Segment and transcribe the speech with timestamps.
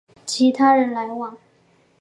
[0.07, 1.37] 与其他人来往